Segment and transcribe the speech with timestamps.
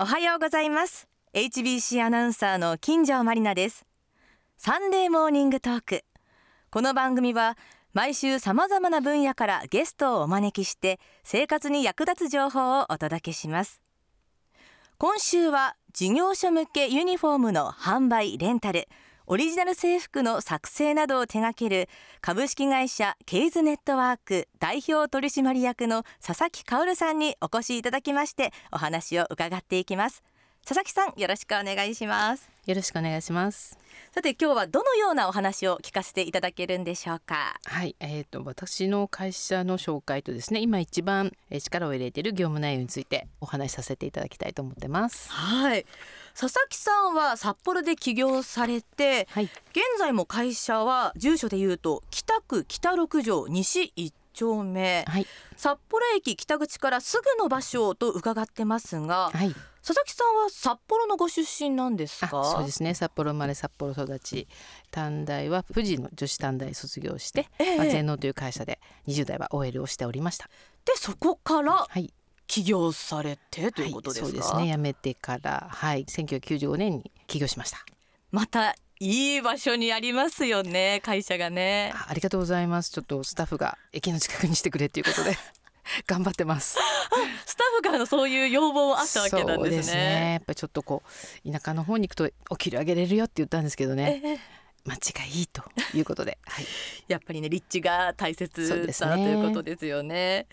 [0.00, 1.08] おはようございます。
[1.34, 3.84] HBC アナウンサーの金城まりなです。
[4.56, 6.04] サンデーモーニングトーク。
[6.70, 7.58] この番組は
[7.94, 13.80] 毎週さまざまな分野からゲストをお招きして生活に役立つ情報をお届けします。
[14.98, 18.86] 今週は事業所向けユニフォームの販売レンタル。
[19.30, 21.90] オリジナル制服の作成などを手掛ける
[22.22, 30.22] 株式会社ケイズネットワーク代表取締役の佐々木薫さんにお越しいただきましてお話を伺っていきます。
[30.64, 32.50] 佐々木さんよろしくお願いします。
[32.66, 33.78] よろしくお願いします。
[34.14, 37.58] さて今日はどのようなお話を聞かせていただけるんでしょうか？
[37.64, 45.30] はい、えーと、私の会社の紹介とですね今一番力を入れている業務内容についてお話しさせていただきたいと思ってます。
[45.30, 45.84] はい
[46.40, 49.52] 佐々木さんは札幌で起業されて、はい、現
[49.98, 59.52] 在も会社は住所でいうと北区北六条西一丁目、はい、札幌駅北口からすぐの場所と伺ってますが、はい、
[59.84, 62.44] 佐々木さんは札幌のご出身なんですか？
[62.44, 62.94] そうですね。
[62.94, 64.46] 札幌生まれ札幌育ち。
[64.92, 70.48] 短大は富士の女子短大卒業して、えー、まあ、全農という会社で20代は OL をしておりました。
[70.84, 71.84] でそこから
[72.48, 74.72] 起業されてということですか、はい、そうですね。
[74.72, 77.78] 辞めてからはい1995年に起業しました。
[78.32, 81.92] またいい場所にありますよね会社がね。
[82.08, 82.90] ありがとうございます。
[82.90, 85.36] ちょっとスタッフが駅の近くにしてくれっていうことで
[86.08, 86.78] 頑張ってます。
[87.46, 89.82] スタッフからのそういう要望もあったわけなんですね。
[89.82, 90.30] すね。
[90.32, 91.02] やっぱりちょっとこ
[91.44, 94.22] う田舎の方に行くとお給料上げれるよって言ったんですけどね。
[94.24, 95.62] えー町がいいと
[95.94, 96.64] いうことで、 はい、
[97.08, 98.68] やっぱりね立地が大切
[99.00, 100.46] だ、ね、ということですよね。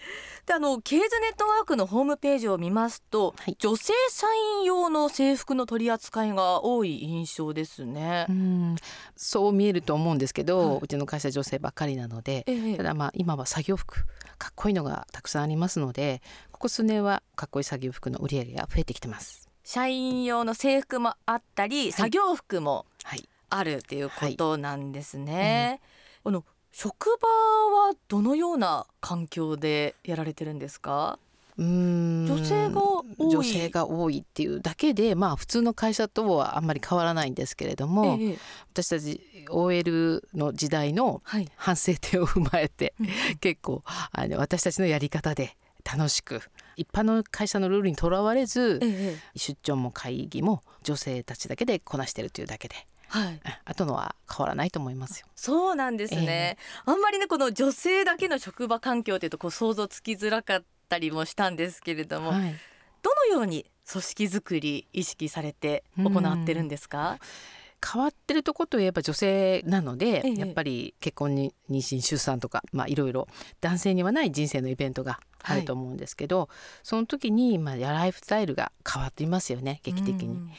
[0.46, 4.28] であのケーズネットワークのホームページを見ますと、はい、女性社
[4.60, 8.26] 員用の制服の取り扱いが多い印象ですね。
[8.30, 8.76] うん。
[9.16, 14.06] そう見えると思うんですけど、はい、うちの会社女性ばっかりなので、ええ、ただまあ今は作業服
[14.38, 19.50] かっこいいのがたくさんありますのでここ数年はかっこいい作業服の売り上げが増えてきてます。
[19.64, 25.80] 社員用の制服もあったり、作業服も、はいあるっていうことなんですね。
[26.24, 26.32] はい。
[26.32, 27.28] うん、あの職場
[27.88, 31.20] はどのような環境でやられてるんですか？
[31.58, 32.26] うん。
[32.26, 33.30] 女性が多い。
[33.30, 38.38] 女性が多いっていうだけでまあ普通の会社とはあんまり変わらないんですけれども、ええ、
[38.74, 41.22] 私たち OL の時代の
[41.56, 46.42] 反省点を踏まえて、はい、結構あの私たちのやり方で楽しく
[46.76, 52.76] 一般の会社のルールにとらわれず、え、出張も会議も女性たちだけでこなしてるというだけで
[53.08, 55.28] はい、後のは変わらないと思いますよ。
[55.36, 62.56] そうなんですね、えー、あんまりねこの女性だけの職場環境というとこう想像つきづらかったりもしたんですけれども、はい、
[63.02, 67.20] どのように組織づくり意識されて行ってるんですか、
[67.86, 73.28] 変わってるとこといえば女性なので、ええ、やっぱり結婚に妊娠出産とか、まあ、いろいろ
[73.62, 76.48] 男性にはない人生のイベントがあると思うんですけど、はい、
[76.82, 80.50] その時に、まあ、ライフスタイルが変わっていますよね劇的に。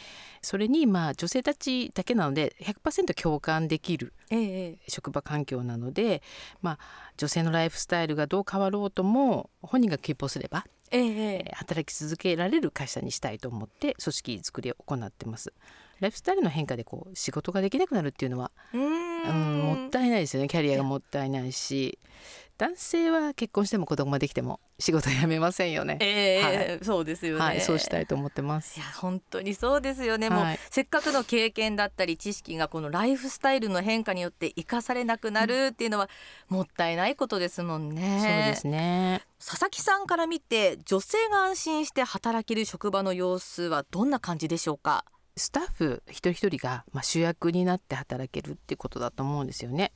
[0.47, 4.13] それにまあ女性たちだけなので100%共感できる
[4.87, 6.23] 職場環境なので、
[6.63, 6.79] まあ、
[7.17, 15.53] 女性のライフスタイルがどう変わろうとも本人が希望すれば、ええ、働き続けられる会社にしたいと思って組織作りを行ってます。
[15.99, 20.49] ライフスタイルの変化でこう仕事ができなくなるっていうのはうんもったいないですよね。
[20.49, 21.99] キャリアがもったいないし
[22.59, 25.99] 男性は結婚しても子供ができても仕事辞めませんよね。
[26.01, 28.79] えー、はい、そうですよね、はい、そうしたいと思ってます。
[28.79, 30.31] いや本当にそうですよね。
[30.31, 36.09] もう、せっかくの経験だったり知識がこのライフスタイルの変化によって生かされなくなるっていうのは
[36.49, 38.21] もったいないことですもんね。
[38.21, 39.23] そうですね。
[39.39, 45.05] 佐々木さんから見て女性が安心して働ける職場の様子はどんな感じでしょうか？
[45.37, 49.93] スタッフ一人一人がまあ主役になって働けるっていうことだと思うんですよね。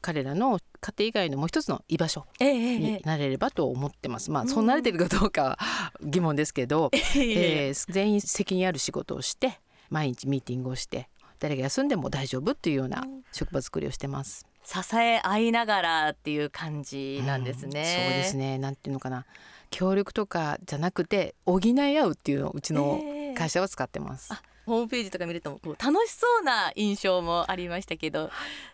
[0.00, 4.30] 彼らの家庭以外のもう一つの居場所になれればと思ってます。
[4.30, 5.58] まあそうなれてるかどうかは
[6.02, 11.08] 疑問ですけど、 えー、全員責任ある仕事をして毎日ミーティングをして
[11.38, 14.46] 誰が休んでも大丈夫っていうような職場作りをしてます。
[14.64, 17.80] 支え合いながらっていう感じなんですね。
[17.80, 18.58] うん、そうですね。
[18.58, 19.24] なんていうのかな。
[19.70, 23.00] 協力とかじゃなくて補い合うっていうのをうちの
[23.36, 24.28] 会社は使ってます。
[24.32, 28.30] えーホームページとか見るとこう楽しそうな印象もありましたけど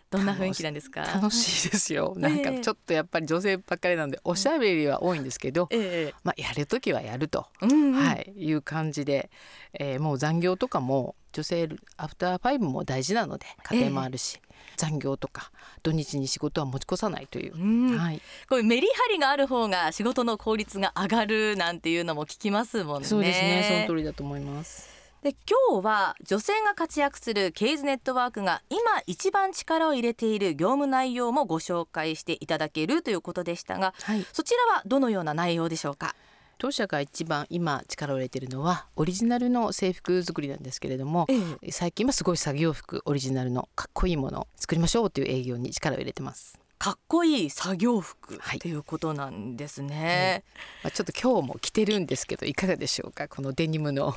[0.09, 1.01] どんな雰囲気なんですか？
[1.01, 2.13] 楽しいですよ。
[2.19, 9.31] なんかちょっとやっぱり女性ばっかりなんで、おしゃべりは多いんですけど、えー、まあ、やる時はやると、うんうん、はい、いう感じで、
[9.73, 11.67] えー、もう残業とかも女性
[11.97, 15.51] アフターファイブも大事なので家庭もあるし、えー残業とか
[15.83, 23.07] 土日に仕事は持ち越さないという、はい、こういうメリハリがある方が仕事の効率が上がるなんていうのも聞きますもんね。
[23.07, 23.85] そうですね。
[23.87, 24.89] その通りだと思います。
[25.23, 36.13] で今日は女性が活躍するケイズネットワークが今一番力を入れている業務内容もご紹介していただけるということでしたが、はい、そちらはどのような内容でしょうか？
[36.57, 46.59] 当社が一番今力を入れているのはオリジナルの制服作りなんですけれども、ええ、最近はすごい作業服オリジナルのかっこいいものを作りましょうという営業に力を入れてます。
[46.79, 50.43] かっこいい作業服ということなんですね、
[50.83, 53.29] まあ、ちょっと今日も着てるんですけどいかがでしょうか？
[53.29, 54.13] このデニムの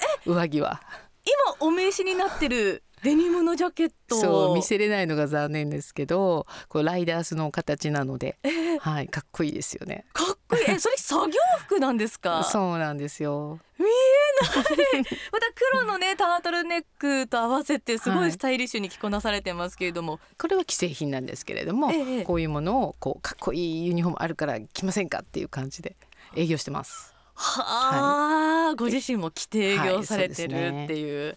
[0.26, 0.80] 上着は。
[1.24, 10.06] 今お名刺になってるデニムのジャケットそう見せれないのが残念ですけどこうライダースの形なので、えー、はいかっこいいですよね。
[10.12, 10.64] かっこいい。
[10.68, 11.34] えそれ作業
[11.66, 12.42] 服なんですか？
[12.50, 13.58] そうなんですよ。
[13.78, 13.88] 見え
[14.98, 15.04] ない。
[15.32, 25.96] また黒のねタートルネックと合わせてすごいスタイリッシュに着こなされてますけれども、はい、これは既製品なんですけれども、えー、こういうものをこうかっこいいユニフォームあるから着ませんかっていう感じで
[26.34, 31.26] 営業してますはあ、はい、ご自身も着て営業されてるっていう。
[31.28, 31.36] はい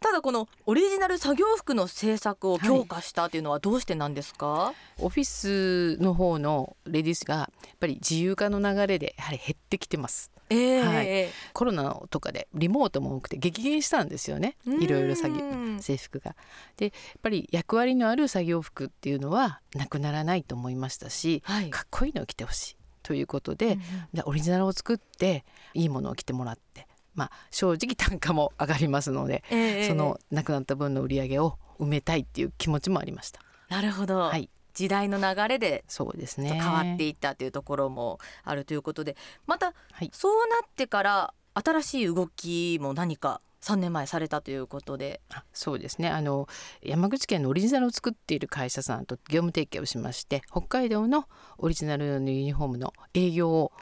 [0.00, 10.30] ただこのオリジナル作業服の制作を強化したというのはどうしてなんですか、はい、オフィスの方のレディースがやっぱり自由化の流れでやはり減ってきてます。
[10.50, 15.42] えー、はい、コロナとかでリモートも多くて激減したんですよねいろいろ作業
[15.80, 16.36] 制服が。
[16.76, 22.77] でやっぱり役割のある作業服っていうのはなくならないと思いましたし、はい、かっこいいのを着てほしい
[23.08, 33.40] ということで、うんうん、オリジナルを作っていいものを着てもらってまあ、正直単価も上がりますので、えー、そのなくなった分の売り上げを埋めたいっていう気持ちもありました。
[33.68, 36.52] なるほど、はい、時代の流れでそうですね。
[36.52, 39.16] 変わっていったというところもあるということで
[39.48, 45.20] また、はい、そうなってから新しい動きも何か3年前されたということで。
[45.52, 46.08] そうですね。
[46.08, 46.48] あの
[46.82, 51.26] 山口県のオリジナルを作っている会社さんと業務提携をしまして北海道の
[51.58, 53.72] オリジナルのユニフォームの営業を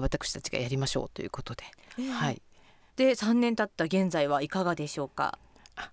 [0.00, 1.64] 私たちがやりましょうということで、
[1.98, 2.42] えー、はい、
[2.96, 5.38] で3年経った現在はいかがでしょうか？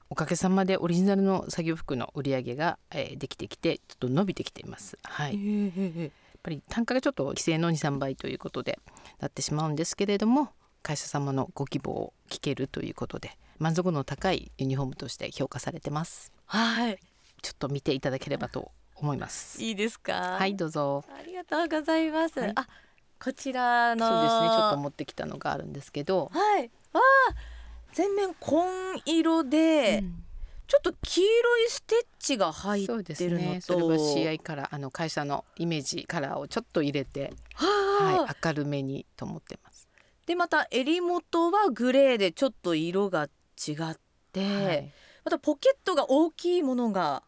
[0.10, 4.98] おかげさまでオリジナルの作業服の売り上げが、えー、できてきてちょっと伸びてきています。
[5.04, 5.66] はい。
[5.66, 6.12] やっ
[6.44, 8.80] ぱり単価がちょっと規制の23倍ということで
[9.20, 10.50] なってしまうんですけれども
[10.82, 16.32] 会社様のご希望を聞けるということで満足の高いユニフォームとして評価されてます。
[16.46, 16.98] はい。
[17.42, 19.62] ちょっと見ていただければと思います。
[19.62, 20.38] いいですか？
[20.40, 21.04] はいどうぞ。
[21.10, 22.40] ありがとうございます。
[22.40, 22.68] はい、あ
[23.24, 26.32] こちらのそうですねちょっと持ってきたのがあるんですけど。
[26.32, 26.72] はい。
[26.94, 27.00] あ
[27.94, 30.24] 全面紺色で、うん、
[30.66, 39.71] ちょっと黄色いステッチが入ってるのとそね、それは試合からあの会社のイメージカラーをちょっと入れて、はい、明るめにと思ってます。
[40.32, 43.24] でまた襟元はグレーでちょっと色が
[43.58, 43.98] 違っ
[44.32, 44.92] て、はい、
[45.26, 47.22] またポケットが大きいものが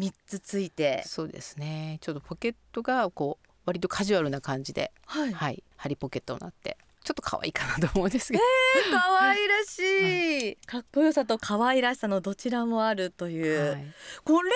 [0.00, 1.98] 3つついて、はい、そうですね。
[2.00, 8.44] ちょっとポケットがこう割とカジュアルな感じで、はい、はい、ハリポケットになってちょっと可愛いかなと思うんですけど。
[8.88, 13.94] えー、可愛らしい、かっこよさと可愛らしさのどちらもあるという、はい、
[14.24, 14.50] これ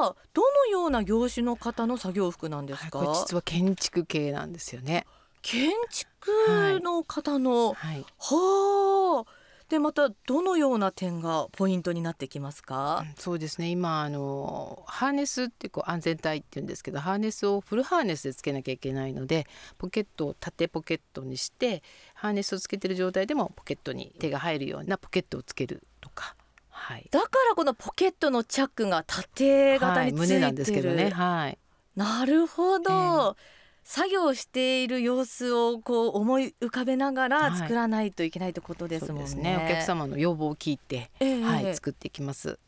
[0.00, 5.06] はどのような業種の方の作業服なんですか、はい、実は建築系なんですよね
[5.42, 9.42] 建築の方の、はい、はあ。
[9.68, 13.70] でまたどのような点がポイントになってきますか、うん、そうですね。
[13.70, 19.46] 今あのハーネスってこう安全帯って言うんですけどハーネスをフルハーネスでつけなきゃいけないので
[19.78, 26.36] ポケットを縦ポケットにしてハーネスをつけてる状態でもポケットに手が入るようなポケットをつけるとか。
[26.68, 31.08] はい、だからこのポケットのチャックが縦型についてる、はい、胸なんですけどね。
[31.08, 31.58] はい、
[31.96, 32.92] なるほど。
[32.92, 39.56] えー作業している様子をこう思い浮かべながら作らないといけないということですもんね。
[39.56, 39.64] はい、ね。
[39.66, 42.58] お客様の要望を聞いて、えー、はい、作っていきます。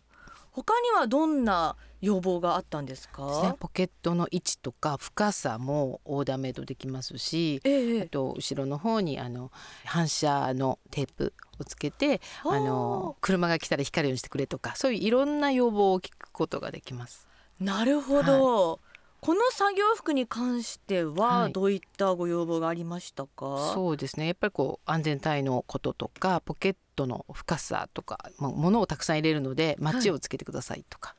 [0.54, 9.50] 他にはどんな要望があったんですか、ね、ポケットの位置とか深さもオーダーメイドできますし、えー、あと後ろの方にあの
[9.84, 17.26] 反射のテープをつけてあの車が来たら光るようにしてくれとかそういういろんな要望を聞くことができます。
[17.58, 18.93] なるほど、はい
[19.24, 24.26] この作業服に関してはどういったご要望がありましたか、はい、そうですね。
[24.26, 31.14] やっぱりこう安全帯のこととかポケットの深さとか、まあ、物をたくさん入れるのでマッチをつけてくださいとか、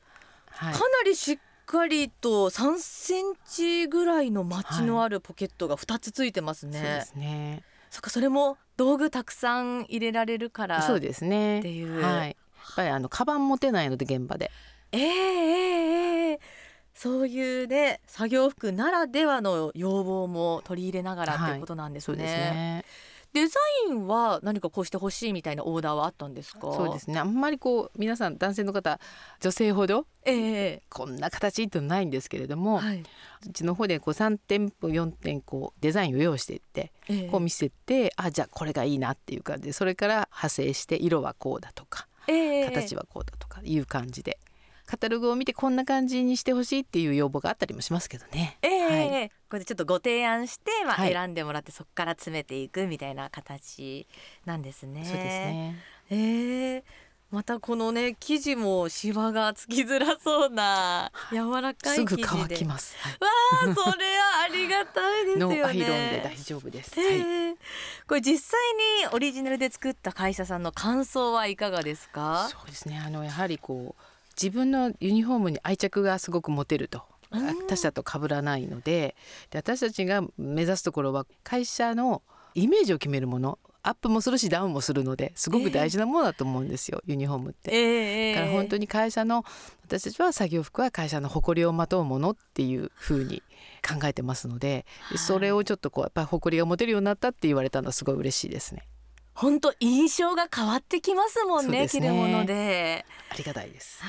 [0.50, 6.78] はい、かなりしっかりと3センチぐらいのマッチのあるポケットが2つついてますね。
[6.78, 7.64] そうですね。
[7.90, 11.58] そっかそれも道具たくさん入れられるからそうですね。
[11.58, 12.34] っていう、はい、やっ
[12.76, 14.52] ぱりあのカバン持てないので現場で。
[14.92, 16.38] えー、えー、えー
[16.96, 22.24] そういうね作業服ならではの要望も取り入れながらっていうことなんですね。
[22.24, 22.84] はい、ね。
[23.34, 23.60] デザ
[23.90, 26.72] インは何かこうしてほしいみたいなオーダーはあったんですか？
[26.72, 27.18] そうですね。
[27.18, 28.98] あんまりこう皆さん男性の方
[29.40, 33.02] 女性ほど、えー、こんな形ってないんですけれども、はい、
[33.46, 44.38] うちの方でこう3点4点こうデザインを用意していって、えー、こう見せてあじゃあこれがいいなっていう感じでそれから派生して色はこうだとか、えー、形はこうだとかいう感じで
[44.86, 48.56] カタログを見てこんな感じにしてほしいっていう要望があったりもしますけどね。
[48.62, 54.06] えー、ーはい、これでちょっとご提案して、まあ、選んでもらって、そこから詰めていくみたいな形
[54.44, 55.04] なんですね。
[55.04, 55.76] そうですね。
[56.08, 56.82] えー、
[57.32, 62.22] またこのね生地もシワがつきづらそうな柔らかい生地で。
[62.24, 65.56] 乾きます、はい、わあそれはありがたいですよね。
[65.62, 67.56] ノーアイロンで大丈夫です、はい、
[68.06, 68.60] これ実際
[69.02, 72.48] にオリジナルで作った会社さんの感想はいかがですか？
[72.52, 73.02] そうですね。
[73.04, 74.02] あのやはりこう
[74.40, 77.02] 自分のユニフォームに愛着がすごく持てると。
[77.68, 79.16] 他社と被らないので。
[79.50, 82.22] で私たちが目指すところは会社の
[82.54, 83.58] イメージを決めるもの。
[83.82, 87.70] アップもするしダウンもするのですごく大事なものだと思うんですよ、えー、ユニフォームって。
[87.70, 89.44] えー、だから本当に会社の
[89.84, 93.44] 私たちは作業服は会社の誇りをまとうものっていうふうに
[93.88, 94.84] 考えてますので、
[95.16, 98.88] それをちょっとこうやっぱり誇りが持てるようになったって言われたのはすごい嬉しいですね。
[99.36, 103.04] 本当印象が変わってきますもんね、ね、着るもので。
[103.28, 104.02] ありがたいです。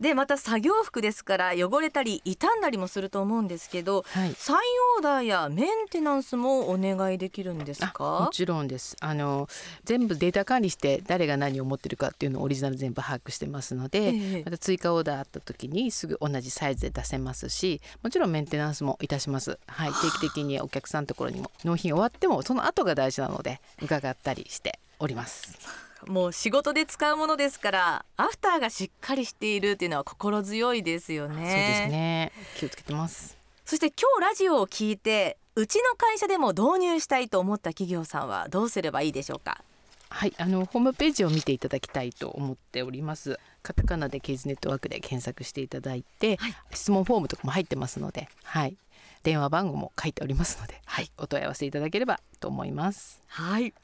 [0.00, 4.56] でまた作業服ですから汚れたり傷んだりもすると思うんですけど、はい、再
[4.98, 8.20] オーダーやメンテナンスもお願いできるんですか？
[8.24, 8.96] もちろんです。
[9.00, 9.48] あの
[9.84, 25.85] 全部データ管理して誰が何を持ってるかっていうのをオリジナル全部把握してますので、えー、また追加オーダーあった時にすぐ同じサイズで出せますしもちろんメンテナンスもいたします、はい、定期的にお客さんのところにも納品終わってもその後が大事なので伺ったりしております。
[26.06, 31.34] もう仕事で使うものですからアフターがしっかりしているっていうのは心強いですよね。
[31.34, 31.52] そうです
[31.90, 32.32] ね。
[32.56, 33.36] 気をつけてます。
[33.64, 39.62] そして今日ラジオを聞いてうちの会社でも導入したいと思った企業さんはどうすればいいでしょうか？
[40.08, 43.40] はい、あのホームページを見ていただきたいと思っております。
[43.62, 48.76] カタカナでケーズネットワークで検索していただいて、はい、質問フォームとかも入ってますので、はい、
[49.24, 53.20] 電話番号も書いておりますので、はい、お問い合わせいただければと思います。
[53.26, 53.74] はい。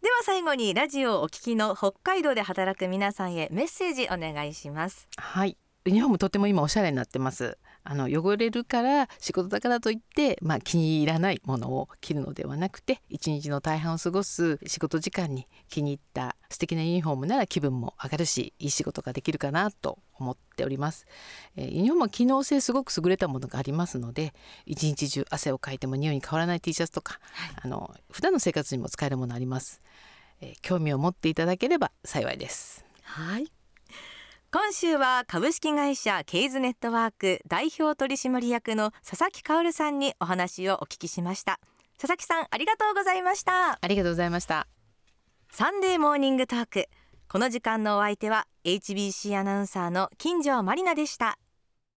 [0.00, 5.08] では最後にラジオをお聞きの北海道で働く皆さんへメッセージお願いします。
[5.16, 5.56] はい。
[5.88, 7.58] ユニフォームとても今おしゃれになってます。
[7.82, 21.06] あの汚れるから仕事だからといって、まあ、気に入らないものを着るのではなくて一日の大半を過ごす仕事時間に気に入った素敵なユニフォームなら気分も上がるしいい仕事ができるかなと思っております、
[21.56, 24.34] えー、ユニフォームは機能性すごく優れたものがありますので
[24.66, 29.80] 一日中汗をかいても匂いに変わらない T シャツとか、はい、あの普段の生活にも使えるものあります、
[30.42, 32.84] えー、興味を持っていただければ幸いです。
[33.02, 33.50] はい
[34.50, 41.60] 今週は株式会社ケイズネットワーク代表取締役の佐々木薫さんにお話をお聞きしました。
[42.00, 43.78] 佐々木さんありがとうございました。
[43.78, 44.66] ありがとうございました。
[45.50, 46.86] サンデーモーニングトーク。
[47.28, 51.38] この時間のお相手は HBC アナウンサーの金城まりなでした